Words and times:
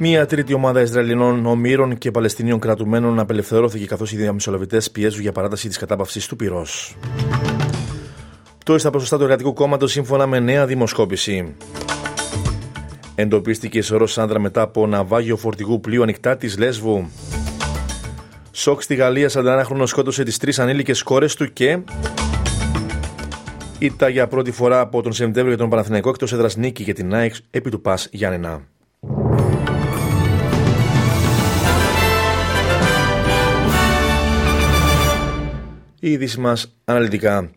Μία 0.00 0.26
τρίτη 0.26 0.54
ομάδα 0.54 0.80
Ισραηλινών 0.80 1.46
ομήρων 1.46 1.98
και 1.98 2.10
Παλαιστινίων 2.10 2.58
κρατουμένων 2.58 3.18
απελευθερώθηκε 3.18 3.86
καθώς 3.86 4.12
οι 4.12 4.16
διαμεσολαβητές 4.16 4.90
πιέζουν 4.90 5.20
για 5.20 5.32
παράταση 5.32 5.68
της 5.68 5.78
κατάπαυσης 5.78 6.26
του 6.26 6.36
πυρός. 6.36 6.96
Πτώση 8.58 8.78
στα 8.78 8.90
ποσοστά 8.90 9.16
του 9.16 9.22
Εργατικού 9.22 9.52
Κόμματος 9.52 9.92
σύμφωνα 9.92 10.26
με 10.26 10.38
νέα 10.38 10.66
δημοσκόπηση. 10.66 11.54
Εντοπίστηκε 13.14 13.82
σωρός 13.82 14.18
άνδρα 14.18 14.38
μετά 14.38 14.62
από 14.62 14.86
ναυάγιο 14.86 15.36
φορτηγού 15.36 15.80
πλοίου 15.80 16.02
ανοιχτά 16.02 16.36
της 16.36 16.58
Λέσβου. 16.58 17.08
Σοκ 18.52 18.82
στη 18.82 18.94
Γαλλία, 18.94 19.28
41 19.28 19.62
χρόνο 19.64 19.86
σκότωσε 19.86 20.22
τις 20.22 20.38
τρεις 20.38 20.58
ανήλικες 20.58 21.02
κόρες 21.02 21.34
του 21.34 21.52
και. 21.52 21.78
Ήταν 23.78 24.10
για 24.10 24.26
πρώτη 24.26 24.50
φορά 24.50 24.80
από 24.80 25.02
τον 25.02 25.12
Σεπτέμβριο 25.12 25.48
για 25.48 25.56
τον 25.56 25.68
Παναθηναϊκό 25.68 26.08
εκτός 26.08 26.32
έδρας 26.32 26.56
νίκη 26.56 26.82
για 26.82 26.94
την 26.94 27.14
ΑΕΚ 27.14 27.34
επί 27.50 27.70
του 27.70 27.80
Πας 27.80 28.08
Γιάννενα. 28.12 28.77
Η 36.00 36.10
είδηση 36.10 36.40
μας 36.40 36.76
αναλυτικά. 36.84 37.50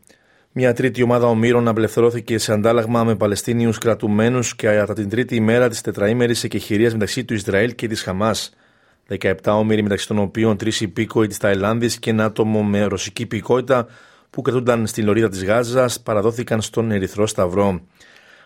Μια 0.51 0.73
τρίτη 0.73 1.03
ομάδα 1.03 1.27
ομήρων 1.27 1.67
απελευθερώθηκε 1.67 2.37
σε 2.37 2.53
αντάλλαγμα 2.53 3.03
με 3.03 3.15
Παλαιστίνιους 3.15 3.77
κρατουμένους 3.77 4.55
και 4.55 4.67
κατά 4.67 4.93
την 4.93 5.09
τρίτη 5.09 5.35
ημέρα 5.35 5.69
της 5.69 5.81
τετραήμερης 5.81 6.43
εκεχηρίας 6.43 6.93
μεταξύ 6.93 7.25
του 7.25 7.33
Ισραήλ 7.33 7.75
και 7.75 7.87
της 7.87 8.01
Χαμάς. 8.01 8.53
17 9.19 9.33
όμοιροι 9.43 9.83
μεταξύ 9.83 10.07
των 10.07 10.17
οποίων 10.17 10.57
τρεις 10.57 10.81
υπήκοοι 10.81 11.27
της 11.27 11.37
Ταϊλάνδης 11.37 11.99
και 11.99 12.09
ένα 12.09 12.25
άτομο 12.25 12.63
με 12.63 12.83
ρωσική 12.83 13.21
υπηκότητα 13.21 13.87
που 14.29 14.41
κρατούνταν 14.41 14.87
στην 14.87 15.05
λωρίδα 15.05 15.29
της 15.29 15.43
Γάζας 15.43 16.01
παραδόθηκαν 16.01 16.61
στον 16.61 16.91
Ερυθρό 16.91 17.27
Σταυρό. 17.27 17.81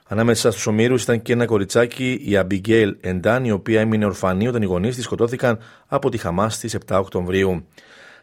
Ανάμεσα 0.07 0.51
στους 0.51 0.67
ομήρους 0.67 1.03
ήταν 1.03 1.21
και 1.21 1.33
ένα 1.33 1.45
κοριτσάκι, 1.45 2.21
η 2.25 2.37
Αμπιγκέιλ 2.37 2.95
Εντάν, 3.01 3.45
η 3.45 3.51
οποία 3.51 3.79
έμεινε 3.79 4.05
ορφανή 4.05 4.47
όταν 4.47 4.61
οι 4.61 4.65
γονείς 4.65 4.95
της 4.95 5.03
σκοτώθηκαν 5.03 5.59
από 5.87 6.09
τη 6.09 6.17
Χαμάς 6.17 6.53
στις 6.53 6.77
7 6.87 6.99
Οκτωβρίου. 6.99 7.65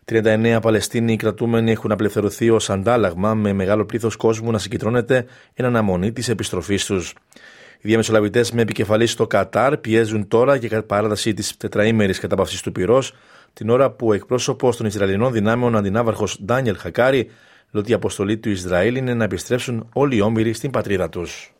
39 0.05 0.58
Παλαιστίνοι 0.62 1.17
κρατούμενοι 1.17 1.70
έχουν 1.70 1.92
απελευθερωθεί 1.92 2.50
ως 2.50 2.70
αντάλλαγμα 2.70 3.34
με 3.34 3.53
μεγάλο 3.53 3.84
πλήθος 3.84 4.17
κόσμου 4.17 4.50
να 4.50 4.59
συγκεντρώνεται 4.59 5.27
εν 5.55 5.64
αναμονή 5.64 6.12
της 6.12 6.28
επιστροφής 6.28 6.84
τους. 6.84 7.14
Οι 7.77 7.89
διαμεσολαβητές 7.89 8.53
με 8.53 8.62
επικεφαλή 8.62 9.06
στο 9.06 9.27
Κατάρ 9.27 9.77
πιέζουν 9.77 10.28
τώρα 10.28 10.55
για 10.56 10.83
παράταση 10.83 11.34
της 11.34 11.56
τετραήμερης 11.56 12.19
κατάπαυση 12.19 12.62
του 12.62 12.72
πυρός, 12.72 13.14
την 13.53 13.70
ώρα 13.70 13.91
που 13.91 14.06
ο 14.06 14.12
εκπρόσωπος 14.12 14.77
των 14.77 14.86
Ισραηλινών 14.86 15.33
δυνάμεων 15.33 15.77
αντινάβαρχος 15.77 16.41
Ντάνιελ 16.44 16.77
Χακάρη 16.78 17.16
λέει 17.16 17.83
ότι 17.83 17.91
η 17.91 17.94
αποστολή 17.94 18.39
του 18.39 18.50
Ισραήλ 18.50 18.97
είναι 18.97 19.14
να 19.14 19.25
επιστρέψουν 19.25 19.89
όλοι 19.92 20.16
οι 20.16 20.20
όμοιροι 20.20 20.53
στην 20.53 20.70
πατρίδα 20.70 21.09
τους. 21.09 21.55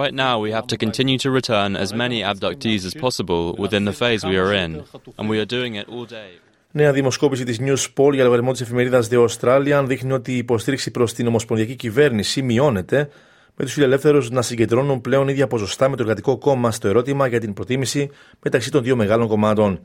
Right 0.00 0.14
now, 0.14 0.38
we 0.38 0.50
have 0.52 0.66
to 0.66 0.76
continue 0.76 1.18
to 1.18 1.30
return 1.30 1.76
as 1.76 1.92
many 1.92 2.22
abductees 2.22 2.84
as 2.86 2.94
possible 2.94 3.54
within 3.64 3.84
the 3.84 3.92
phase 3.92 4.24
we 4.24 4.36
are 4.38 4.52
in, 4.64 4.70
and 5.18 5.28
we 5.28 5.38
are 5.38 5.44
doing 5.44 5.74
it 5.74 5.86
all 5.88 6.06
day. 6.06 6.30
Νέα 6.72 6.92
δημοσκόπηση 6.92 7.44
της 7.44 7.58
News 7.60 7.92
Poll 7.96 8.12
για 8.12 8.24
λογαριασμό 8.24 8.52
της 8.52 8.60
εφημερίδας 8.60 9.08
The 9.10 9.28
Australian 9.28 9.84
δείχνει 9.86 10.12
ότι 10.12 10.32
η 10.32 10.36
υποστήριξη 10.36 10.90
προς 10.90 11.12
την 11.12 11.26
ομοσπονδιακή 11.26 11.74
κυβέρνηση 11.74 12.42
μειώνεται, 12.42 13.08
με 13.56 13.64
τους 13.64 13.72
φιλελεύθερους 13.72 14.30
να 14.30 14.42
συγκεντρώνουν 14.42 15.00
πλέον 15.00 15.28
ίδια 15.28 15.46
ποσοστά 15.46 15.88
με 15.88 15.96
το 15.96 16.02
εργατικό 16.02 16.38
κόμμα 16.38 16.70
στο 16.70 16.88
ερώτημα 16.88 17.26
για 17.26 17.40
την 17.40 17.52
προτίμηση 17.52 18.10
μεταξύ 18.42 18.70
των 18.70 18.82
δύο 18.82 18.96
μεγάλων 18.96 19.28
κομμάτων. 19.28 19.80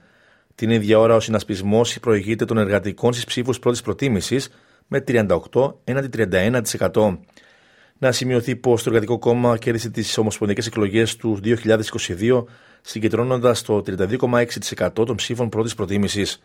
Την 0.56 0.70
ίδια 0.70 1.00
ώρα, 1.00 1.16
ο 1.16 1.20
συνασπισμός 1.20 2.00
προηγείται 2.00 2.46
των 2.46 2.58
εργατικών 2.58 3.14
στις 3.14 3.26
ψήφους 3.26 3.60
πρώτης 3.60 3.82
προτίμησης, 3.82 4.50
με 4.88 5.04
38 5.08 5.74
έναντι 5.84 6.28
31%. 6.94 7.18
Να 7.98 8.12
σημειωθεί 8.12 8.56
πως 8.56 8.84
το 8.84 8.90
Εργατικό 8.90 9.20
Κόμμα 9.20 9.58
κέρδισε 9.58 9.90
τις 9.90 10.18
ομοσπονδιακές 10.18 10.68
εκλογές 10.68 11.16
του 11.16 11.40
2022, 11.44 12.44
συγκεντρώνοντας 12.82 13.62
το 13.62 13.84
32,6% 13.88 14.90
των 15.06 15.16
ψήφων 15.16 15.50
πρώτης 15.50 15.74
προτίμησης. 15.74 16.44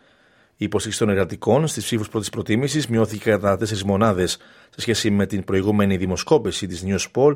Η 0.57 0.65
υποστήριξη 0.65 0.99
των 0.99 1.09
εργατικών 1.09 1.67
στις 1.67 1.83
ψήφους 1.83 2.09
πρώτης 2.09 2.29
προτίμησης 2.29 2.87
μειώθηκε 2.87 3.29
κατά 3.29 3.57
4 3.57 3.81
μονάδες 3.81 4.31
σε 4.69 4.81
σχέση 4.81 5.09
με 5.09 5.25
την 5.25 5.43
προηγούμενη 5.43 5.97
δημοσκόπηση 5.97 6.67
της 6.67 6.83
News 6.85 7.31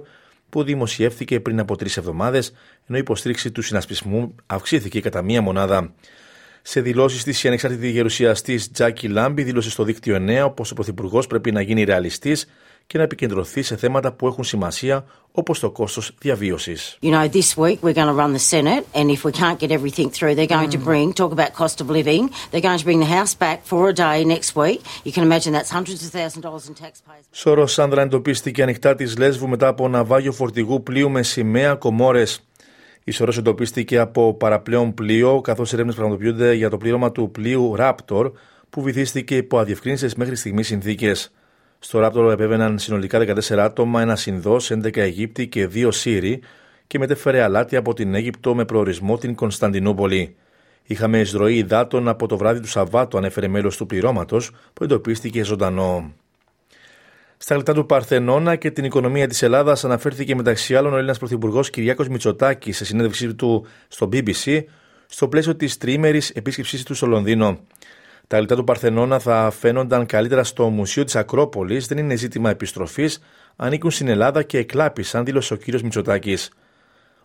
που 0.50 0.64
δημοσιεύθηκε 0.64 1.40
πριν 1.40 1.60
από 1.60 1.76
τρεις 1.76 1.98
εβδομάδες, 1.98 2.48
ενώ 2.88 2.98
η 2.98 3.02
υποστήριξη 3.02 3.52
του 3.52 3.62
συνασπισμού 3.62 4.36
αυξήθηκε 4.46 5.02
κατά 5.02 5.22
μία 5.22 5.42
μονάδα. 5.42 5.94
Σε 6.68 6.82
δηλώσεις 6.82 7.24
της, 7.24 7.44
η 7.44 7.48
ανεξάρτητη 7.48 7.90
γερουσιαστής 7.90 8.72
Τζάκι 8.72 9.08
Λάμπη 9.08 9.44
δήλωσε 9.44 9.70
στο 9.70 9.84
δίκτυο 9.84 10.18
9 10.46 10.52
πως 10.56 10.72
ο 10.72 10.74
Πρωθυπουργός 10.74 11.28
πρέπει 11.28 11.52
να 11.52 11.62
γίνει 11.62 11.84
ρεαλιστής 11.84 12.48
και 12.88 12.98
να 12.98 13.04
επικεντρωθεί 13.04 13.62
σε 13.62 13.76
θέματα 13.76 14.12
που 14.12 14.28
έχουν 14.28 14.44
σημασία 14.44 15.06
όπως 15.32 15.60
το 15.60 15.72
κόστος 15.72 16.12
διαβίωσης. 16.20 16.98
You 17.02 17.12
know, 17.12 17.28
this 17.28 17.58
week 17.58 17.78
we're 17.84 17.98
going 18.02 18.12
to 18.14 18.18
run 18.24 18.34
the 18.34 18.46
Senate, 18.54 18.84
and 18.94 19.06
if 19.16 19.20
we 19.26 19.32
can't 19.42 19.60
get 19.64 19.72
everything 19.78 20.10
through, 20.16 20.34
they're 20.36 20.56
going 20.58 20.70
mm. 20.70 20.78
to 20.78 20.84
bring 20.90 21.14
talk 21.14 21.32
about 21.38 21.52
cost 21.62 21.78
of 21.82 21.88
living. 22.00 22.24
They're 22.50 22.68
going 22.70 22.80
to 22.84 22.88
bring 22.90 23.02
the 23.06 23.12
House 23.18 23.34
back 23.46 23.58
for 23.72 23.82
a 23.94 23.96
day 24.06 24.18
next 24.36 24.50
week. 24.62 24.80
You 25.06 25.14
can 25.16 25.24
imagine 25.30 25.52
that's 25.58 25.72
hundreds 25.78 26.00
of 26.06 26.10
thousands 26.18 26.38
of 26.40 26.44
dollars 26.48 26.66
in 26.70 26.74
taxpayers. 26.86 27.26
Σόρο 27.32 27.68
Σάνδρα 27.68 28.02
εντοπίστηκε 28.02 28.64
ανοιχτά 28.64 28.96
της 28.96 29.18
Λέσβου 29.18 29.48
μετά 29.48 29.68
από 29.68 29.88
ναυάγιο 29.88 30.32
φορτηγού 30.32 30.84
πλοίου 30.84 31.10
με 31.10 31.24
σημαία 31.24 31.76
κομόρες. 31.76 32.44
Η 33.08 33.12
σωρό 33.12 33.34
εντοπίστηκε 33.38 33.98
από 33.98 34.34
παραπλέον 34.34 34.94
πλοίο, 34.94 35.42
καθώς 35.42 35.74
έρευνες 35.74 35.96
πραγματοποιούνται 35.96 36.54
για 36.54 36.70
το 36.70 36.78
πλήρωμα 36.78 37.12
του 37.12 37.32
πλοίου 37.32 37.76
Raptor, 37.78 38.32
που 38.70 38.82
βυθίστηκε 38.82 39.38
υπό 39.38 39.60
αδιευκρίνηστε 39.60 40.10
μέχρι 40.16 40.36
στιγμής 40.36 40.68
συνθήκες. 40.68 41.32
Στο 41.80 42.00
Raptor 42.06 42.32
επέβαιναν 42.32 42.80
συνολικά 42.80 43.20
14 43.20 43.58
άτομα, 43.58 44.02
ένα 44.02 44.18
Ινδό, 44.26 44.58
11 44.70 44.98
Αιγύπτιοι 44.98 45.48
και 45.48 45.70
2 45.74 45.88
Σύριοι 45.92 46.42
και 46.88 47.00
μετέφερε 47.00 47.42
αλάτι 47.42 47.76
από 47.76 47.94
την 47.94 48.16
Αίγυπτο 48.16 48.56
με 48.56 48.66
προορισμό 48.66 49.18
την 49.18 49.36
Κωνσταντινούπολη. 49.36 50.36
Είχαμε 50.84 51.20
εισρωή 51.20 51.56
υδάτων 51.56 52.08
από 52.08 52.28
το 52.28 52.38
βράδυ 52.38 52.60
του 52.60 52.68
Σαββάτου, 52.68 53.18
ανέφερε 53.18 53.48
μέλος 53.48 53.78
του 53.78 53.86
πληρώματος, 53.86 54.52
που 54.74 54.84
εντοπίστηκε 54.84 55.44
ζωντανό. 55.44 56.14
Στα 57.38 57.54
γλυπτά 57.54 57.74
του 57.74 57.86
Παρθενώνα 57.86 58.56
και 58.56 58.72
την 58.72 58.84
οικονομία 58.84 59.28
της 59.28 59.42
Ελλάδας 59.42 59.86
αναφέρθηκε 59.86 60.36
μεταξύ 60.36 60.76
άλλων 60.76 60.94
ο 60.94 60.96
Έλληνας 60.96 61.18
Πρωθυπουργός 61.18 61.70
Κυριάκος 61.70 62.08
Μητσοτάκη 62.08 62.72
σε 62.72 62.86
συνέντευξή 62.86 63.34
του 63.36 63.66
στο 63.88 64.10
BBC 64.12 64.64
στο 65.08 65.28
πλαίσιο 65.28 65.56
της 65.56 65.78
τρίμερης 65.78 66.30
επίσκεψής 66.30 66.84
του 66.84 66.94
στο 66.94 67.08
Λονδίνο. 67.08 67.60
Τα 68.28 68.38
γλυπτά 68.38 68.56
του 68.56 68.64
Παρθενώνα 68.64 69.20
θα 69.20 69.52
φαίνονταν 69.60 70.06
καλύτερα 70.06 70.44
στο 70.44 70.70
Μουσείο 70.70 71.04
της 71.04 71.16
Ακρόπολης, 71.16 71.88
δεν 71.88 71.98
είναι 71.98 72.16
ζήτημα 72.16 72.50
επιστροφής, 72.50 73.20
ανήκουν 73.56 73.92
στην 73.92 74.08
Ελλάδα 74.08 74.44
και 74.44 74.58
εκλάπησαν, 74.58 75.26
δήλωσε 75.26 75.54
ο 75.54 75.58
κ. 75.58 75.82
Μητσοτάκης. 75.82 76.52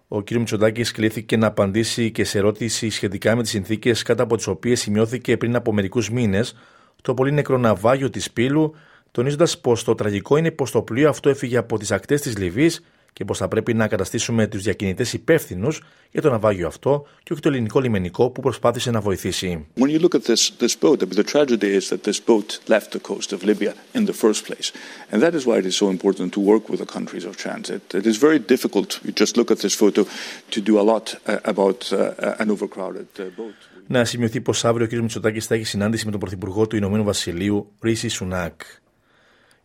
Ο 0.09 0.23
κ. 0.23 0.31
Μητσοτάκης 0.31 0.93
κλήθηκε 0.93 1.37
να 1.37 1.47
απαντήσει 1.47 2.11
και 2.11 2.25
σε 2.25 2.39
ερώτηση 2.39 2.91
σχετικά 2.91 3.37
με 3.37 3.43
τις 3.43 3.51
συνθήκες 3.51 4.03
κατά 4.03 4.23
από 4.23 4.37
τις 4.37 4.47
οποίες 4.47 4.81
σημειώθηκε 4.81 5.37
πριν 5.37 5.57
από 5.57 5.73
μερικούς 5.73 6.11
μήνες 6.11 6.57
το 7.03 7.15
πολύ 7.15 7.33
νεκρό 7.33 7.59
ναυάγιο 7.59 8.11
της 8.11 8.31
Πύλου 8.31 8.75
τονίζοντας 9.11 9.59
πως 9.59 9.85
το 9.85 9.95
τραγικό 9.95 10.37
είναι 10.37 10.51
πως 10.51 10.71
το 10.71 10.83
πλοίο 10.83 11.09
αυτό 11.09 11.29
έφυγε 11.29 11.57
από 11.57 11.79
τις 11.79 11.91
ακτές 11.91 12.21
της 12.21 12.37
Λιβύης 12.39 12.85
και 13.13 13.25
πως 13.25 13.39
θα 13.39 13.49
πρέπει 13.49 13.75
να 13.75 13.89
καταστήσουμε 13.89 14.47
τους 14.47 14.63
διακινητές 14.63 15.13
υπεύθυνους 15.13 15.83
για 16.11 16.23
το 16.23 16.31
ναυάγιο 16.31 16.67
αυτό 16.67 17.07
και 17.23 17.33
όχι 17.33 17.43
το 17.43 17.49
ελληνικό 17.49 17.81
λιμενικό 17.81 18.31
που 18.31 18.41
προσπάθησε 18.41 18.91
να 18.91 19.01
βοηθήσει. 19.01 19.67
When 19.79 19.89
you 19.89 20.01
look 20.05 20.15
at 20.15 20.25
this, 20.31 20.53
this 20.61 20.75
boat, 20.81 20.99
the 21.21 21.25
tragedy 21.35 21.71
is 21.79 21.89
that 21.89 22.03
this 22.09 22.21
boat 22.31 22.49
left 22.75 22.89
the 22.97 23.01
coast 23.11 23.33
of 23.33 23.43
Libya 23.51 23.73
in 23.99 24.05
the 24.11 24.17
first 24.25 24.41
place. 24.49 24.69
And 25.11 25.23
that 25.25 25.35
is 25.39 25.43
why 25.47 25.57
it 25.63 25.67
is 25.73 25.77
so 25.83 25.87
important 25.97 26.29
to 26.37 26.41
work 26.53 26.65
with 26.71 26.81
the 26.85 26.91
countries 26.97 27.25
of 27.29 27.33
transit. 27.45 27.83
It 28.01 28.07
is 28.13 28.17
very 28.27 28.41
difficult, 28.55 28.89
you 29.07 29.13
just 29.23 29.33
look 29.39 29.51
at 29.55 29.59
this 29.65 29.75
photo, 29.83 30.01
to 30.55 30.59
do 30.71 30.75
a 30.83 30.85
lot 30.93 31.07
about 31.53 31.81
an 32.43 32.49
overcrowded 32.55 33.09
boat. 33.39 33.57
Να 33.87 34.05
σημειωθεί 34.05 34.41
πως 34.41 34.65
αύριο 34.65 34.87
ο 34.87 34.89
κ. 34.89 35.01
Μητσοτάκης 35.01 35.47
θα 35.47 35.55
έχει 35.55 35.65
συνάντηση 35.65 36.05
με 36.05 36.11
τον 36.11 36.21
Πρωθυπουργό 36.21 36.67
του 36.67 36.77
Ηνωμένου 36.77 37.05
Βασιλείου, 37.05 37.73
Ρίση 37.81 38.09
Σουνάκ. 38.09 38.61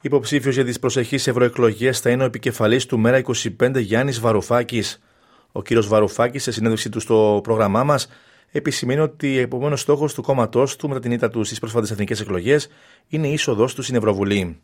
Υποψήφιος 0.05 0.55
για 0.55 0.63
τις 0.65 0.79
προσεχείς 0.79 1.27
ευρωεκλογές 1.27 1.99
θα 1.99 2.09
είναι 2.09 2.23
ο 2.23 2.25
επικεφαλής 2.25 2.85
του 2.85 2.99
Μέρα 2.99 3.21
25 3.59 3.75
Γιάννης 3.75 4.19
Βαρουφάκης. 4.19 5.03
Ο 5.51 5.61
κύριος 5.61 5.87
Βαρουφάκης, 5.87 6.43
σε 6.43 6.51
συνέντευξή 6.51 6.89
του 6.89 6.99
στο 6.99 7.39
πρόγραμμά 7.43 7.83
μας, 7.83 8.11
επισημαίνει 8.51 8.99
ότι 8.99 9.37
ο 9.37 9.41
επόμενος 9.41 9.81
στόχος 9.81 10.13
του 10.13 10.21
κόμματός 10.21 10.75
του 10.75 10.87
μετά 10.87 10.99
την 10.99 11.11
ήττα 11.11 11.29
του 11.29 11.43
στις 11.43 11.59
πρόσφατες 11.59 11.91
εθνικές 11.91 12.21
εκλογές 12.21 12.71
είναι 13.09 13.27
η 13.27 13.33
είσοδος 13.33 13.75
του 13.75 13.81
στην 13.81 13.95
Ευρωβουλή. 13.95 14.61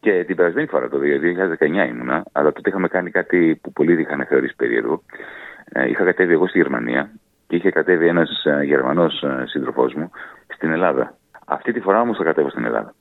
Και 0.00 0.24
την 0.24 0.36
περασμένη 0.36 0.66
φορά, 0.66 0.88
το 0.88 0.98
2019 0.98 1.88
ήμουνα, 1.88 2.24
αλλά 2.32 2.52
τότε 2.52 2.68
είχαμε 2.68 2.88
κάνει 2.88 3.10
κάτι 3.10 3.58
που 3.62 3.72
πολλοί 3.72 4.00
είχαν 4.00 4.26
θεωρήσει 4.28 4.54
περίεργο. 4.56 5.02
Ε, 5.72 5.88
είχα 5.88 6.04
κατέβει 6.04 6.32
εγώ 6.32 6.48
στη 6.48 6.58
Γερμανία 6.58 7.10
και 7.46 7.56
είχε 7.56 7.70
κατέβει 7.70 8.06
ένας 8.06 8.44
ε, 8.44 8.62
Γερμανός 8.64 9.22
ε, 9.22 9.44
σύντροφός 9.46 9.94
μου 9.94 10.10
στην 10.54 10.70
Ελλάδα. 10.70 11.18
Αυτή 11.46 11.72
τη 11.72 11.80
φορά 11.80 12.00
όμως 12.00 12.16
θα 12.16 12.24
κατέβω 12.24 12.50
στην 12.50 12.64
Ελλάδα. 12.64 12.94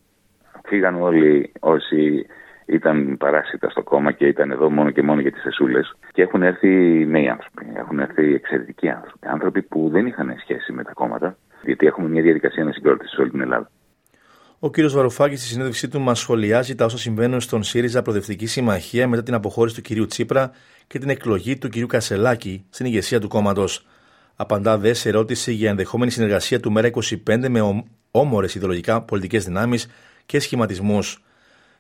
Φύγαν 0.70 1.02
όλοι 1.02 1.52
όσοι 1.60 2.26
ήταν 2.66 3.18
παράσιτα 3.18 3.70
στο 3.70 3.84
κόμμα 3.84 4.12
και 4.12 4.26
ήταν 4.26 4.52
εδώ 4.52 4.70
μόνο 4.70 4.90
και 4.92 5.02
μόνο 5.02 5.22
για 5.22 5.32
τις 5.32 5.42
θεσούλες. 5.42 5.96
Και 6.12 6.22
έχουν 6.22 6.44
έρθει 6.44 6.68
νέοι 7.06 7.28
άνθρωποι. 7.28 7.66
Έχουν 7.76 8.00
έρθει 8.00 8.34
εξαιρετικοί 8.34 8.90
άνθρωποι. 8.90 9.28
Άνθρωποι 9.28 9.62
που 9.62 9.90
δεν 9.90 10.06
είχαν 10.06 10.36
σχέση 10.40 10.72
με 10.72 10.84
τα 10.84 10.94
κόμματα, 10.94 11.38
γιατί 11.64 11.88
έχουμε 11.88 12.08
μια 12.08 12.22
διαδικασία 12.22 12.64
ανασυγκρότησης 12.64 13.16
σε 13.16 13.22
όλη 13.22 13.30
την 13.30 13.42
Ελλάδα. 13.42 13.72
Ο 14.60 14.70
κ. 14.70 14.82
Βαρουφάκης 14.82 15.40
στη 15.40 15.48
συνέντευξή 15.48 15.88
του 15.88 16.00
μας 16.00 16.20
σχολιάζει 16.20 16.76
τα 16.76 16.86
όσα 16.86 16.98
συμβαίνουν 16.98 17.42
στον 17.42 17.64
ΣΥΡΙΖΑ 17.64 18.02
Προοδευτική 18.02 18.46
Συμμαχία 18.46 19.08
μετά 19.08 19.24
την 19.24 19.34
αποχώρηση 19.34 19.82
του 19.82 20.04
κ. 20.04 20.08
Τσίπρα 20.08 20.52
και 20.88 21.00
την 21.00 21.10
εκλογή 21.10 21.58
του 21.58 21.70
κ. 21.70 21.86
Κασελάκη 21.88 22.66
στην 22.70 22.86
ηγεσία 22.86 23.20
του 23.20 23.28
κόμματος. 23.28 23.88
Απαντά 24.36 24.78
δε 24.78 24.94
σε 24.94 25.10
ερώτηση 25.10 25.52
για 25.52 25.70
ενδεχόμενη 25.70 26.12
συνεργασία 26.12 26.60
του 26.60 26.74
ΜΕΡΑ25 26.78 27.50
με 27.50 27.84
όμορες 28.12 28.56
ιδεολογικά 28.56 29.02
πολιτικές 29.02 29.46
δυνάμεις 29.46 29.88
και 30.30 30.40
σχηματισμούς. 30.40 31.24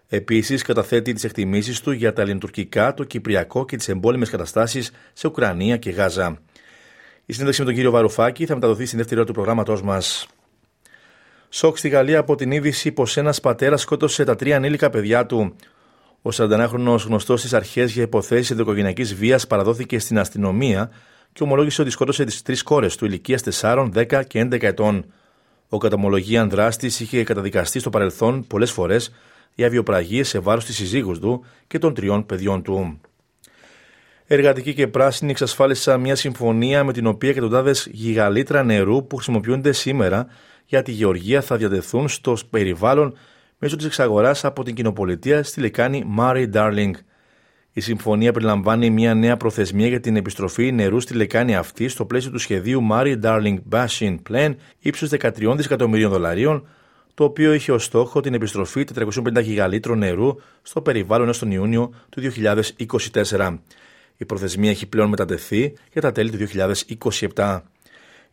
Επίσης, 0.07 0.61
καταθέτει 0.61 1.13
τις 1.13 1.23
εκτιμήσεις 1.23 1.81
του 1.81 1.91
για 1.91 2.13
τα 2.13 2.21
ελληνοτουρκικά, 2.21 2.93
το 2.93 3.03
κυπριακό 3.03 3.65
και 3.65 3.77
τις 3.77 3.87
εμπόλεμες 3.87 4.29
καταστάσεις 4.29 4.91
σε 5.13 5.27
Ουκρανία 5.27 5.77
και 5.77 5.89
Γάζα. 5.89 6.37
Η 7.25 7.33
συνέντευξη 7.33 7.61
με 7.61 7.67
τον 7.67 7.75
κύριο 7.75 7.91
Βαρουφάκη 7.91 8.45
θα 8.45 8.53
μεταδοθεί 8.53 8.85
στην 8.85 8.97
δεύτερη 8.97 9.19
ώρα 9.19 9.29
του 9.29 9.33
προγράμματός 9.33 9.81
μας. 9.81 10.27
Σοκ 11.49 11.77
στη 11.77 11.89
Γαλλία 11.89 12.19
από 12.19 12.35
την 12.35 12.51
είδηση 12.51 12.91
πως 12.91 13.17
ένας 13.17 13.39
πατέρας 13.39 13.81
σκότωσε 13.81 14.23
τα 14.23 14.35
τρία 14.35 14.55
ανήλικα 14.55 14.89
παιδιά 14.89 15.25
του. 15.25 15.55
Ο 16.21 16.29
41χρονο 16.33 16.95
γνωστός 17.05 17.39
στις 17.39 17.53
αρχές 17.53 17.91
για 17.91 18.03
υποθέσεις 18.03 18.49
ενδοοικογενειακής 18.49 19.15
βίας 19.15 19.47
παραδόθηκε 19.47 19.99
στην 19.99 20.19
αστυνομία 20.19 20.91
και 21.33 21.43
ομολόγησε 21.43 21.81
ότι 21.81 21.91
σκότωσε 21.91 22.23
τις 22.23 22.41
τρεις 22.41 22.63
κόρες 22.63 22.95
του 22.95 23.05
ηλικίας 23.05 23.41
4, 23.61 23.89
10 23.93 24.23
και 24.27 24.39
11 24.39 24.63
ετών. 24.63 25.05
Ο 25.69 25.77
καταμολογίαν 25.77 26.49
δράστη 26.49 26.85
είχε 26.85 27.23
καταδικαστεί 27.23 27.79
στο 27.79 27.89
παρελθόν 27.89 28.47
πολλές 28.47 28.71
φορές 28.71 29.11
για 29.55 29.69
βιοπραγίες 29.69 30.27
σε 30.27 30.39
βάρος 30.39 30.65
της 30.65 30.75
συζύγους 30.75 31.19
του 31.19 31.45
και 31.67 31.79
των 31.79 31.93
τριών 31.93 32.25
παιδιών 32.25 32.61
του. 32.61 32.99
Εργατικοί 34.25 34.73
και 34.73 34.87
πράσινοι 34.87 35.31
εξασφάλισαν 35.31 35.99
μια 35.99 36.15
συμφωνία 36.15 36.83
με 36.83 36.93
την 36.93 37.07
οποία 37.07 37.29
εκατοντάδες 37.29 37.87
γιγαλίτρα 37.91 38.63
νερού 38.63 39.07
που 39.07 39.15
χρησιμοποιούνται 39.15 39.71
σήμερα 39.71 40.27
για 40.65 40.81
τη 40.81 40.91
γεωργία 40.91 41.41
θα 41.41 41.57
διατεθούν 41.57 42.09
στο 42.09 42.37
περιβάλλον 42.49 43.17
μέσω 43.57 43.75
της 43.75 43.85
εξαγοράς 43.85 44.45
από 44.45 44.63
την 44.63 44.75
κοινοπολιτεία 44.75 45.43
στη 45.43 45.61
λεκάνη 45.61 46.15
Murray 46.17 46.51
Darling. 46.53 46.91
Η 47.73 47.81
συμφωνία 47.81 48.31
περιλαμβάνει 48.31 48.89
μια 48.89 49.13
νέα 49.13 49.37
προθεσμία 49.37 49.87
για 49.87 49.99
την 49.99 50.15
επιστροφή 50.15 50.71
νερού 50.71 50.99
στη 50.99 51.13
λεκάνη 51.13 51.55
αυτή 51.55 51.87
στο 51.87 52.05
πλαίσιο 52.05 52.31
του 52.31 52.37
σχεδίου 52.37 52.87
Murray 52.91 53.19
Darling 53.23 53.57
Basin 53.71 54.17
Plan 54.29 54.55
ύψους 54.79 55.09
13 55.11 55.53
δισεκατομμυρίων 55.55 56.11
δολαρίων, 56.11 56.67
το 57.13 57.23
οποίο 57.23 57.53
είχε 57.53 57.71
ως 57.71 57.83
στόχο 57.83 58.19
την 58.19 58.33
επιστροφή 58.33 58.85
450 58.95 59.43
γιγαλίτρων 59.43 59.97
νερού 59.97 60.35
στο 60.61 60.81
περιβάλλον 60.81 61.27
έως 61.27 61.39
τον 61.39 61.51
Ιούνιο 61.51 61.93
του 62.09 62.21
2024. 63.29 63.57
Η 64.17 64.25
προθεσμία 64.25 64.69
έχει 64.69 64.85
πλέον 64.87 65.09
μετατεθεί 65.09 65.73
για 65.91 66.01
τα 66.01 66.11
τέλη 66.11 66.29
του 66.29 66.37
2027. 67.35 67.59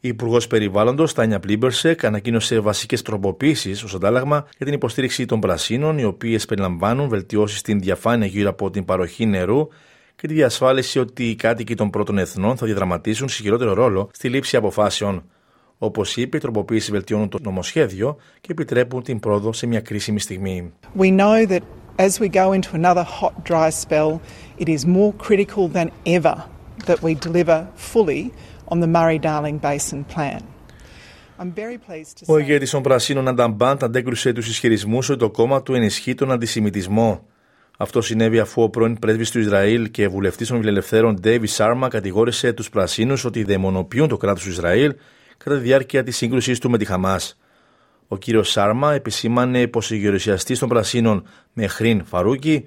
Η 0.06 0.08
Υπουργός 0.08 0.46
Περιβάλλοντος, 0.46 1.12
Τάνια 1.12 1.40
Πλίμπερσεκ, 1.40 2.04
ανακοίνωσε 2.04 2.60
βασικές 2.60 3.02
τροποποίησει 3.02 3.70
ως 3.70 3.94
αντάλλαγμα 3.94 4.46
για 4.56 4.66
την 4.66 4.74
υποστήριξη 4.74 5.26
των 5.26 5.40
πρασίνων, 5.40 5.98
οι 5.98 6.04
οποίες 6.04 6.44
περιλαμβάνουν 6.44 7.08
βελτιώσεις 7.08 7.58
στην 7.58 7.80
διαφάνεια 7.80 8.26
γύρω 8.26 8.50
από 8.50 8.70
την 8.70 8.84
παροχή 8.84 9.26
νερού 9.26 9.68
και 10.16 10.26
τη 10.26 10.34
διασφάλιση 10.34 10.98
ότι 10.98 11.30
οι 11.30 11.34
κάτοικοι 11.34 11.74
των 11.74 11.90
πρώτων 11.90 12.18
εθνών 12.18 12.56
θα 12.56 12.66
διαδραματίσουν 12.66 13.26
ισχυρότερο 13.26 13.72
ρόλο 13.72 14.10
στη 14.12 14.28
λήψη 14.28 14.56
αποφάσεων. 14.56 15.22
Όπως 15.78 16.16
είπε, 16.16 16.36
οι 16.36 16.40
τροποποίησει 16.40 16.90
βελτιώνουν 16.90 17.28
το 17.28 17.38
νομοσχέδιο 17.42 18.16
και 18.40 18.48
επιτρέπουν 18.50 19.02
την 19.02 19.20
πρόοδο 19.20 19.52
σε 19.52 19.66
μια 19.66 19.80
κρίσιμη 19.80 20.20
στιγμή. 20.20 20.72
We 20.98 21.16
know 21.16 21.46
that 21.46 21.62
as 21.98 22.20
we 22.20 22.28
go 22.28 22.52
into 22.52 22.68
another 22.72 23.06
hot 23.20 23.32
dry 23.44 23.70
spell, 23.70 24.20
it 24.58 24.68
is 24.68 24.86
more 24.86 25.12
critical 25.26 25.68
than 25.68 25.90
ever 26.16 26.36
that 26.86 26.98
we 27.02 27.14
deliver 27.14 27.66
fully 27.92 28.30
on 28.68 28.80
the 28.80 28.90
Murray-Darling 28.96 29.58
Basin 29.60 30.04
Plan. 30.14 30.40
Ο 32.26 32.38
ηγέτης 32.38 32.70
των 32.70 32.82
Πρασίνων 32.82 33.28
Ανταμπάντ 33.28 33.84
αντέκρουσε 33.84 34.32
τους 34.32 34.48
ισχυρισμούς 34.48 35.08
ότι 35.08 35.18
το 35.18 35.30
κόμμα 35.30 35.62
του 35.62 35.74
ενισχύει 35.74 36.14
τον 36.14 36.32
αντισημιτισμό. 36.32 37.26
Αυτό 37.78 38.00
συνέβη 38.00 38.38
αφού 38.38 38.62
ο 38.62 38.68
πρώην 38.68 38.98
πρέσβης 38.98 39.30
του 39.30 39.38
Ισραήλ 39.38 39.90
και 39.90 40.08
βουλευτής 40.08 40.48
των 40.48 40.58
Φιλελευθέρων 40.58 41.14
Ντέιβι 41.20 41.46
Σάρμα 41.46 41.88
κατηγόρησε 41.88 42.52
τους 42.52 42.70
Πρασίνους 42.70 43.24
ότι 43.24 43.44
δαιμονοποιούν 43.44 44.08
το 44.08 44.16
κράτος 44.16 44.42
του 44.42 44.48
Ισραήλ 44.48 44.94
κατά 45.36 45.56
τη 45.56 45.62
διάρκεια 45.62 46.02
της 46.02 46.16
σύγκρουσής 46.16 46.58
του 46.58 46.70
με 46.70 46.78
τη 46.78 46.84
Χαμάς. 46.84 47.38
Ο 48.08 48.16
κύριος 48.16 48.50
Σάρμα 48.50 48.94
επισήμανε 48.94 49.66
πως 49.66 49.90
ο 49.90 49.94
γερουσιαστής 49.94 50.58
των 50.58 50.68
Πρασίνων 50.68 51.26
Μεχρήν 51.52 52.04
Φαρούκη 52.04 52.64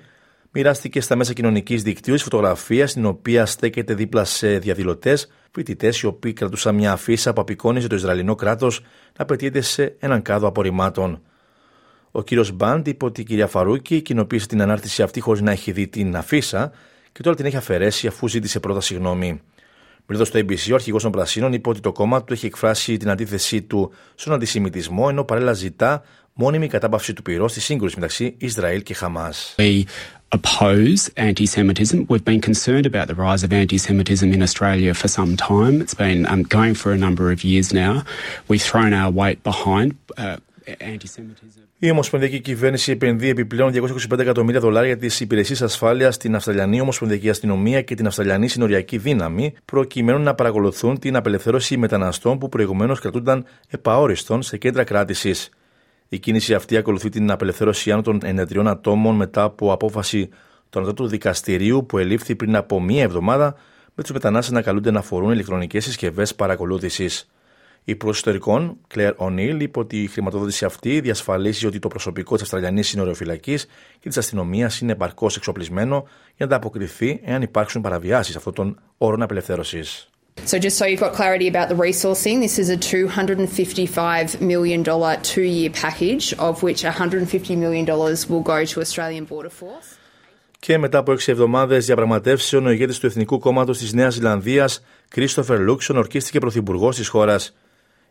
μοιράστηκε 0.51 1.01
στα 1.01 1.15
μέσα 1.15 1.33
κοινωνικής 1.33 1.83
δικτύωση 1.83 2.23
φωτογραφίας 2.23 2.91
στην 2.91 3.05
οποία 3.05 3.45
στέκεται 3.45 3.93
δίπλα 3.93 4.23
σε 4.23 4.57
διαδηλωτές 4.57 5.31
φοιτητές 5.51 5.99
οι 6.01 6.05
οποίοι 6.05 6.33
κρατούσαν 6.33 6.75
μια 6.75 6.91
αφίσα 6.91 7.33
που 7.33 7.41
απεικόνιζε 7.41 7.87
το 7.87 7.95
Ισραηλινό 7.95 8.35
κράτος 8.35 8.81
να 9.17 9.25
πετύχεται 9.25 9.61
σε 9.61 9.95
έναν 9.99 10.21
κάδο 10.21 10.47
απορριμμάτων. 10.47 11.21
Ο 12.11 12.23
κύριος 12.23 12.51
Μπάντ 12.51 12.87
είπε 12.87 13.05
ότι 13.05 13.21
η 13.21 13.23
κυρία 13.23 13.47
Φαρούκη 13.47 14.01
κοινοποίησε 14.01 14.47
την 14.47 14.61
ανάρτηση 14.61 15.01
αυτή 15.01 15.19
χωρίς 15.19 15.41
να 15.41 15.51
έχει 15.51 15.71
δει 15.71 15.87
την 15.87 16.15
αφίσα 16.15 16.71
και 17.11 17.21
τώρα 17.21 17.35
την 17.35 17.45
έχει 17.45 17.55
αφαιρέσει 17.55 18.07
αφού 18.07 18.27
ζήτησε 18.27 18.59
πρώτα 18.59 18.81
συγγνώμη. 18.81 19.41
Πριν 20.05 20.25
στο 20.25 20.39
ABC, 20.39 20.71
ο 20.71 20.75
αρχηγός 20.75 21.03
των 21.03 21.11
Πρασίνων 21.11 21.53
είπε 21.53 21.69
ότι 21.69 21.79
το 21.79 21.91
κόμμα 21.91 22.23
του 22.23 22.33
έχει 22.33 22.45
εκφράσει 22.45 22.97
την 22.97 23.09
αντίθεσή 23.09 23.61
του 23.61 23.91
στον 24.15 24.33
αντισημιτισμό, 24.33 25.05
ενώ 25.09 25.23
παρέλα 25.23 25.53
ζητά 25.53 26.03
μόνιμη 26.39 26.67
κατάπαυση 26.67 27.13
του 27.13 27.21
πυρός 27.21 27.51
στη 27.51 27.59
σύγκρουση 27.61 27.95
μεταξύ 27.95 28.35
Ισραήλ 28.37 28.83
και 28.83 28.93
Χαμάς. 28.93 29.55
oppose 30.37 31.01
anti 31.29 31.45
Semitism. 31.55 31.97
We've 32.11 32.27
been 32.31 32.43
concerned 32.49 32.85
about 32.91 33.05
the 33.11 33.17
rise 33.27 33.41
of 33.47 33.51
anti 33.61 33.79
Semitism 33.87 34.27
in 34.35 34.41
Australia 34.47 34.91
for 35.01 35.09
some 35.17 35.31
time. 35.49 35.75
It's 35.83 35.97
been 36.05 36.21
um, 36.31 36.41
going 36.57 36.75
for 36.81 36.89
a 36.97 36.99
number 37.05 37.25
of 37.33 37.39
years 37.51 37.67
now. 37.83 37.93
We've 38.49 38.65
thrown 38.71 38.91
our 39.01 39.11
weight 39.21 39.39
behind 39.51 39.87
uh, 40.23 40.37
anti 40.93 41.07
Semitism. 41.15 41.61
Η 41.81 41.89
Ομοσπονδιακή 41.89 42.39
Κυβέρνηση 42.39 42.91
επενδύει 42.91 43.29
επιπλέον 43.31 43.71
225 43.73 44.19
εκατομμύρια 44.19 44.59
δολάρια 44.59 44.87
για 44.87 44.97
τις 44.97 45.19
υπηρεσίες 45.19 45.61
ασφάλειας 45.61 46.15
στην 46.15 46.35
Αυστραλιανή 46.35 46.81
Ομοσπονδιακή 46.81 47.29
Αστυνομία 47.29 47.81
και 47.81 47.95
την 47.95 48.07
Αυστραλιανή 48.07 48.47
Συνοριακή 48.47 48.97
Δύναμη, 48.97 49.53
προκειμένου 49.65 50.19
να 50.19 50.33
παρακολουθούν 50.35 50.99
την 50.99 51.15
απελευθέρωση 51.15 51.77
μεταναστών 51.77 52.37
που 52.37 52.49
προηγουμένως 52.49 52.99
κρατούνταν 52.99 53.45
επαόριστον 53.69 54.41
σε 54.41 54.57
κέντρα 54.57 54.83
κράτησης. 54.83 55.49
Η 56.09 56.19
κίνηση 56.19 56.53
αυτή 56.53 56.77
ακολουθεί 56.77 57.09
την 57.09 57.31
απελευθέρωση 57.31 57.91
άνω 57.91 58.01
των 58.01 58.19
93 58.23 58.65
ατόμων 58.65 59.15
μετά 59.15 59.43
από 59.43 59.73
απόφαση 59.73 60.29
του 60.69 60.79
Ανατότου 60.79 61.07
Δικαστηρίου 61.07 61.85
που 61.85 61.97
ελήφθη 61.97 62.35
πριν 62.35 62.55
από 62.55 62.81
μία 62.81 63.03
εβδομάδα, 63.03 63.55
με 63.95 64.03
τους 64.03 64.11
μετανάστες 64.11 64.53
να 64.53 64.61
καλούνται 64.61 64.91
να 64.91 65.01
φορούν 65.01 65.31
ηλεκτρονικές 65.31 65.83
συσκευές 65.83 66.35
παρακολούθησης. 66.35 67.29
Η 67.83 67.95
Προστορικών, 67.95 68.77
Κλέρ 68.87 69.13
Ονίλ, 69.17 69.59
είπε 69.59 69.79
ότι 69.79 70.03
η 70.03 70.07
χρηματοδότηση 70.07 70.65
αυτή 70.65 70.99
διασφαλίζει 70.99 71.65
ότι 71.65 71.79
το 71.79 71.87
προσωπικό 71.87 72.33
της 72.33 72.41
Αυστραλιανής 72.43 72.87
Συνοριοφυλακή 72.87 73.57
και 73.99 74.07
της 74.07 74.17
αστυνομίας 74.17 74.79
είναι 74.79 74.91
επαρκώς 74.91 75.35
εξοπλισμένο 75.35 76.07
για 76.35 76.45
να 76.45 76.45
ανταποκριθεί 76.45 77.21
εάν 77.23 77.41
υπάρξουν 77.41 77.81
παραβιάσεις 77.81 78.35
αυτών 78.35 78.53
των 78.53 78.79
όρων 78.97 79.21
απελευθέρωσης. 79.21 80.09
So, 80.45 80.57
just 80.57 80.77
so 80.77 80.85
you've 80.85 81.05
got 81.07 81.13
clarity 81.13 81.47
about 81.47 81.67
the 81.69 81.75
resourcing, 81.75 82.35
this 82.41 82.57
is 82.57 82.69
a 82.69 82.77
$255 82.77 84.41
million 84.41 84.83
two 85.21 85.47
year 85.57 85.69
package, 85.69 86.33
of 86.47 86.63
which 86.63 86.81
$150 86.83 87.57
million 87.57 87.85
will 88.31 88.41
go 88.41 88.65
to 88.65 88.81
Australian 88.81 89.25
Border 89.25 89.49
Force. 89.49 89.99
Και 90.59 90.77
μετά 90.77 90.97
από 90.97 91.11
έξι 91.11 91.31
εβδομάδες 91.31 91.85
διαπραγματεύσεων, 91.85 92.65
ο 92.65 92.69
ηγέτης 92.69 92.99
του 92.99 93.05
Εθνικού 93.05 93.39
Κόμματος 93.39 93.77
της 93.77 93.93
Νέας 93.93 94.13
Ζηλανδίας, 94.13 94.83
Κρίστοφερ 95.09 95.59
Λούξον, 95.59 95.97
ορκίστηκε 95.97 96.39
πρωθυπουργός 96.39 96.95
της 96.95 97.07
χώρας. 97.07 97.55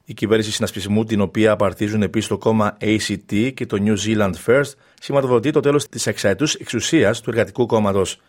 Η 0.04 0.14
κυβέρνηση 0.14 0.52
συνασπισμού, 0.52 1.04
την 1.04 1.20
οποία 1.20 1.52
απαρτίζουν 1.52 2.02
επίσης 2.02 2.28
το 2.28 2.38
κόμμα 2.38 2.76
ACT 2.80 3.52
και 3.54 3.66
το 3.66 3.76
New 3.80 3.96
Zealand 4.06 4.32
First, 4.46 4.72
σηματοδοτεί 5.00 5.50
το 5.50 5.60
τέλος 5.60 5.88
της 5.88 6.06
εξαετούς 6.06 6.54
εξουσίας 6.54 7.20
του 7.20 7.30
Εργατικού 7.30 7.66
Κόμματος. 7.66 8.20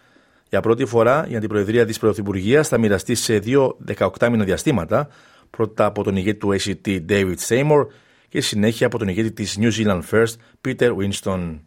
Για 0.49 0.61
πρώτη 0.61 0.85
φορά, 0.85 1.25
η 1.29 1.35
αντιπροεδρία 1.35 1.85
της 1.85 1.99
Πρωθυπουργίας 1.99 2.67
θα 2.67 2.77
μοιραστεί 2.77 3.15
σε 3.15 3.39
δύο 3.39 3.77
18 3.97 4.29
μήνα 4.29 4.43
διαστήματα, 4.43 5.07
πρώτα 5.49 5.85
από 5.85 6.03
τον 6.03 6.15
ηγέτη 6.15 6.37
του 6.37 6.55
ACT 6.59 7.05
David 7.09 7.35
Seymour 7.47 7.85
και 8.29 8.41
συνέχεια 8.41 8.87
από 8.87 8.97
τον 8.97 9.07
ηγέτη 9.07 9.31
της 9.31 9.57
New 9.59 9.71
Zealand 9.71 10.01
First 10.11 10.33
Peter 10.67 10.91
Winston. 10.95 11.59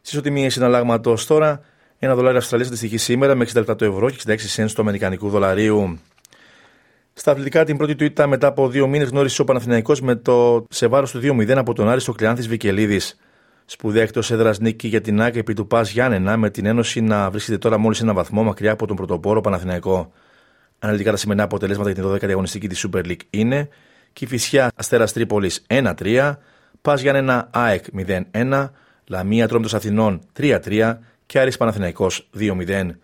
Στις 0.00 0.18
οτιμίες 0.18 0.52
συναλλάγματος 0.52 1.26
τώρα, 1.26 1.60
ένα 1.98 2.14
δολάριο 2.14 2.38
Αυστραλίας 2.38 2.68
αντιστοιχεί 2.68 2.96
σήμερα 2.96 3.34
με 3.34 3.46
67 3.54 3.80
ευρώ 3.80 4.10
και 4.10 4.16
66 4.26 4.36
cents 4.56 4.70
του 4.74 4.80
Αμερικανικού 4.80 5.28
δολαρίου. 5.28 5.98
Στα 7.18 7.30
αθλητικά 7.30 7.64
την 7.64 7.76
πρώτη 7.76 7.94
του 7.94 8.04
ήττα 8.04 8.26
μετά 8.26 8.46
από 8.46 8.68
δύο 8.68 8.86
μήνες 8.86 9.08
γνώρισε 9.08 9.42
ο 9.42 9.44
Παναθηναϊκός 9.44 10.00
με 10.00 10.14
το 10.14 10.66
σε 10.70 10.86
βάρος 10.86 11.10
του 11.10 11.20
2-0 11.22 11.50
από 11.50 11.72
τον 11.72 11.88
Άριστο 11.88 12.12
Κλεάνθης 12.12 12.48
Βικελίδης. 12.48 13.18
Σπουδαία 13.64 14.02
εκτός 14.02 14.30
έδρας 14.30 14.58
νίκη 14.58 14.88
για 14.88 15.00
την 15.00 15.22
άκρη 15.22 15.38
επί 15.38 15.54
του 15.54 15.66
Πας 15.66 15.90
Γιάννενα 15.90 16.36
με 16.36 16.50
την 16.50 16.66
Ένωση 16.66 17.00
να 17.00 17.30
βρίσκεται 17.30 17.58
τώρα 17.58 17.78
μόλις 17.78 18.00
ένα 18.00 18.12
βαθμό 18.12 18.42
μακριά 18.42 18.72
από 18.72 18.86
τον 18.86 18.96
πρωτοπόρο 18.96 19.40
Παναθηναϊκό. 19.40 20.12
Αναλυτικά 20.78 21.10
τα 21.10 21.16
σημερινά 21.16 21.44
αποτελέσματα 21.44 21.90
για 21.90 22.02
την 22.02 22.12
12η 22.12 22.30
αγωνιστική 22.30 22.68
της 22.68 22.86
Super 22.86 23.04
League 23.04 23.20
είναι 23.30 23.68
Κυφυσιά 24.12 24.70
Αστέρας 24.76 25.12
Τρίπολης 25.12 25.66
1-3, 25.68 26.32
Πας 26.82 27.00
Γιάννενα 27.00 27.48
ΑΕΚ 27.52 27.84
0-1, 28.32 28.70
Λαμία 29.06 29.48
Τρόμπτος 29.48 29.74
Αθηνών 29.74 30.20
3-3 30.38 30.98
και 31.26 31.40
Άρης 31.40 31.56
Παναθηναϊκός 31.56 32.28
2-0. 32.38 32.98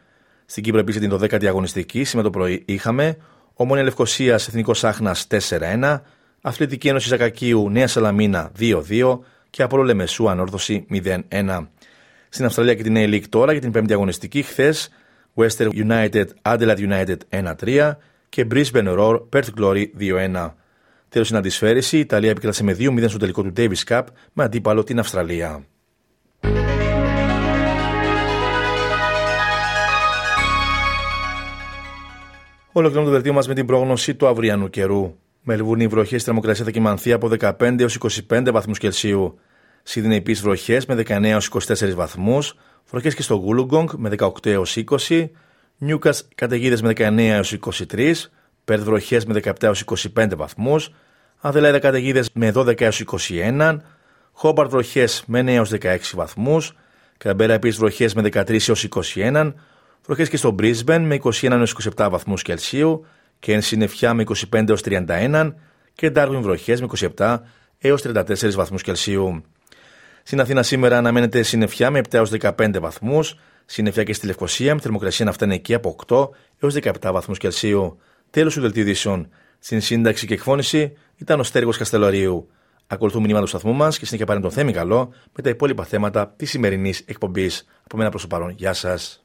Στην 0.45 0.63
Κύπρο 0.63 0.81
επίσης 0.81 1.01
την 1.01 1.13
12η 1.13 1.47
αγωνιστική, 1.47 2.05
σήμερα 2.05 2.31
το 2.31 2.39
πρωί 2.39 2.63
είχαμε 2.67 3.17
Ομόνια 3.55 3.85
Λευκοσίας 3.85 4.49
Εθνικός 4.49 4.85
Άχνας 4.85 5.27
4-1, 5.31 6.01
Αθλητική 6.41 6.89
Ένωση 6.89 7.09
Ζακακίου 7.09 7.71
Νέα 7.71 7.87
Σαλαμίνα 7.87 8.53
2-2 8.59 9.19
και 9.51 9.63
Απόλο 9.63 9.83
Λεμεσού 9.83 10.31
Ανόρθωση 10.31 10.87
0-1. 10.91 11.67
Στην 12.29 12.45
Αυστραλία 12.45 12.75
και 12.75 12.83
την 12.83 12.95
A-League 12.97 13.29
τώρα 13.29 13.53
για 13.53 13.61
την 13.61 13.73
5η 13.75 13.93
αγωνιστική 13.93 14.43
χθες 14.43 14.89
Western 15.35 15.69
United 15.69 16.25
Adelaide 16.43 16.77
United 16.77 17.17
1-3 17.65 17.97
και 18.29 18.47
Brisbane 18.51 18.99
Roar 18.99 19.21
Perth 19.33 19.49
Glory 19.61 19.85
2-1. 20.01 20.51
Τέλος 21.09 21.27
στην 21.27 21.39
αντισφαίρηση, 21.39 21.97
η 21.97 22.01
Ιταλία 22.01 22.31
επικράτησε 22.31 22.65
με 22.65 22.77
2-0 22.79 23.09
στο 23.09 23.19
τελικό 23.19 23.43
του 23.43 23.53
Davis 23.57 23.85
Cup 23.89 24.03
με 24.33 24.45
αντίπαλο 24.45 24.85
την 24.85 24.99
Αυστραλία. 24.99 25.65
Ολοκληρώνουμε 32.75 33.11
το 33.11 33.17
δελτίο 33.17 33.33
μας 33.33 33.49
με 33.49 33.55
την 33.55 33.67
πρόγνωση 33.67 34.15
του 34.15 34.27
αυριανού 34.27 34.71
καιρού. 34.71 35.15
Μελβούρνη 35.43 35.87
βροχές 35.87 36.21
στη 36.21 36.25
θερμοκρασία 36.25 36.65
θα 36.65 36.71
κοιμανθεί 36.71 37.13
από 37.13 37.29
15 37.41 37.81
έως 37.81 37.99
25 38.31 38.49
βαθμούς 38.53 38.79
Κελσίου. 38.79 39.39
Σίδνεϊ 39.83 40.17
επίσης 40.17 40.43
βροχές 40.43 40.87
με 40.87 40.95
19 40.95 41.23
έως 41.23 41.47
24 41.47 41.95
βαθμούς. 41.95 42.55
Βροχές 42.91 43.15
και 43.15 43.23
στο 43.23 43.35
Γούλουγκογκ 43.35 43.89
με 43.97 44.09
18 44.09 44.51
έως 44.51 44.77
20. 45.09 45.31
Νιούκας 45.79 46.29
καταιγίδες 46.35 46.83
με 46.83 46.89
19 46.89 47.19
έως 47.19 47.53
23. 47.53 48.31
Πέρθ 48.65 48.83
βροχές 48.83 49.25
με 49.25 49.35
17 49.35 49.67
έως 49.67 49.85
25 50.17 50.37
βαθμούς. 50.37 50.91
Αδελαίδα 51.41 51.79
καταιγίδες 51.79 52.31
με 52.33 52.53
12 52.55 52.81
έως 52.81 53.01
21. 53.01 53.81
Χόμπαρτ 54.33 54.71
βροχές 54.71 55.25
με 55.27 55.41
9 55.41 55.55
έως 55.55 55.71
16 55.71 56.17
βαθμούς. 56.17 56.77
Καμπέρα 57.19 57.53
επίσης 57.53 57.79
βροχές 57.79 58.15
με 58.15 58.23
13 58.23 58.69
έως 58.69 58.85
21. 58.85 59.55
Βροχέ 60.07 60.27
και 60.27 60.37
στο 60.37 60.55
Brisbane 60.59 61.01
με 61.01 61.19
21 61.23 61.51
έως 61.51 61.77
27 61.97 62.09
βαθμούς 62.11 62.43
Κελσίου 62.43 63.07
και 63.39 63.53
εν 63.53 63.63
συννεφιά 63.63 64.15
με 64.15 64.25
25 64.53 64.69
έως 64.69 64.81
31 64.85 65.53
και 65.93 66.13
Darwin 66.15 66.39
βροχές 66.41 66.81
με 66.81 66.87
27 67.17 67.39
έως 67.79 68.03
34 68.03 68.53
βαθμούς 68.55 68.83
Κελσίου. 68.83 69.43
Στην 70.23 70.41
Αθήνα 70.41 70.63
σήμερα 70.63 70.99
αναμένεται 70.99 71.43
συννεφιά 71.43 71.91
με 71.91 72.01
7 72.01 72.15
έως 72.15 72.31
15 72.41 72.79
βαθμούς, 72.81 73.39
συννεφιά 73.65 74.03
και 74.03 74.13
στη 74.13 74.27
Λευκοσία 74.27 74.75
με 74.75 74.81
θερμοκρασία 74.81 75.25
να 75.25 75.33
φτάνει 75.33 75.55
εκεί 75.55 75.75
από 75.75 75.97
8 76.07 76.29
έως 76.59 76.75
17 76.75 77.11
βαθμούς 77.13 77.39
Κελσίου. 77.39 77.99
Τέλος 78.31 78.55
του 78.55 78.61
δελτίου 78.61 78.95
Στην 79.59 79.81
σύνταξη 79.81 80.27
και 80.27 80.35
εκφώνηση 80.35 80.97
ήταν 81.17 81.41
ο 81.41 81.43
Στέργος 81.43 81.77
Καστελωρίου. 81.77 82.49
Ακολουθούν 82.87 83.23
μηνύμα 83.23 83.41
του 83.41 83.47
σταθμού 83.47 83.73
μας 83.73 83.99
και 83.99 84.05
συνέχεια 84.05 84.27
πάρει 84.27 84.41
τον 84.41 84.51
Θέμη 84.51 84.73
Καλό 84.73 85.13
με 85.37 85.43
τα 85.43 85.49
υπόλοιπα 85.49 85.85
θέματα 85.85 86.29
της 86.29 86.51
σημερινής 86.51 87.01
εκπομπής. 87.07 87.67
Από 87.85 87.97
μένα 87.97 88.11
προς 88.11 88.23
το 88.23 88.29
παρόν. 88.29 88.55
Γεια 88.57 88.73
σας. 88.73 89.25